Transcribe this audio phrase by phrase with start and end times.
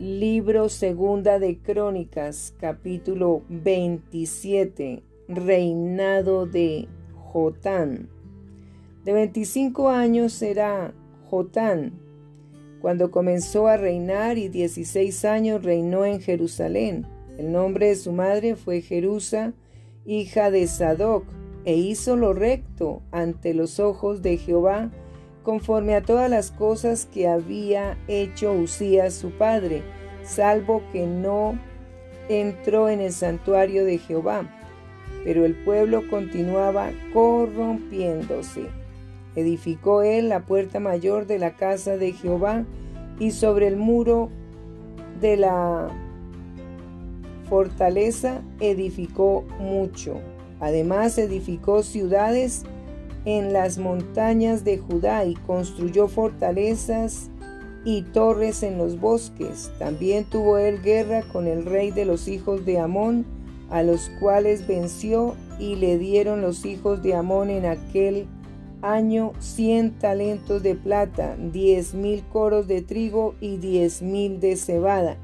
[0.00, 8.08] Libro Segunda de Crónicas, capítulo 27, Reinado de Jotán.
[9.04, 10.94] De 25 años era
[11.28, 12.00] Jotán
[12.80, 17.04] cuando comenzó a reinar y 16 años reinó en Jerusalén.
[17.36, 19.52] El nombre de su madre fue Jerusa,
[20.06, 21.26] hija de Sadoc,
[21.66, 24.90] e hizo lo recto ante los ojos de Jehová,
[25.50, 29.82] conforme a todas las cosas que había hecho Usías su padre,
[30.22, 31.58] salvo que no
[32.28, 34.48] entró en el santuario de Jehová.
[35.24, 38.68] Pero el pueblo continuaba corrompiéndose.
[39.34, 42.64] Edificó él la puerta mayor de la casa de Jehová
[43.18, 44.28] y sobre el muro
[45.20, 45.88] de la
[47.48, 50.20] fortaleza edificó mucho.
[50.60, 52.62] Además edificó ciudades
[53.24, 57.30] en las montañas de Judá y construyó fortalezas
[57.84, 59.70] y torres en los bosques.
[59.78, 63.24] También tuvo él guerra con el rey de los hijos de Amón,
[63.70, 68.26] a los cuales venció y le dieron los hijos de Amón en aquel
[68.82, 75.16] año cien talentos de plata, diez mil coros de trigo y diez mil de cebada.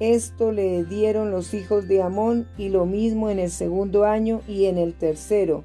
[0.00, 4.66] Esto le dieron los hijos de Amón y lo mismo en el segundo año y
[4.66, 5.64] en el tercero.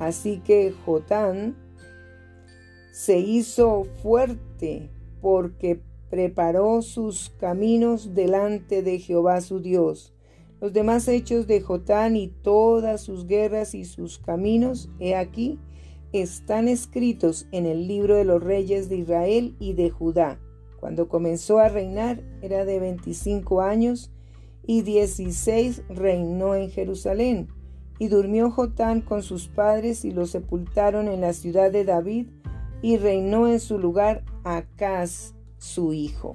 [0.00, 1.54] Así que Jotán
[2.90, 10.14] se hizo fuerte porque preparó sus caminos delante de Jehová su Dios.
[10.58, 15.58] Los demás hechos de Jotán y todas sus guerras y sus caminos, he aquí,
[16.12, 20.40] están escritos en el libro de los reyes de Israel y de Judá.
[20.80, 24.10] Cuando comenzó a reinar era de 25 años
[24.66, 27.59] y 16 reinó en Jerusalén.
[28.00, 32.26] Y durmió Jotán con sus padres y lo sepultaron en la ciudad de David
[32.82, 36.34] y reinó en su lugar Acaz su hijo.